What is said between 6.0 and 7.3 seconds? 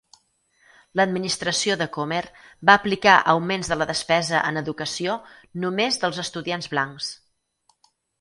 dels estudiants blancs.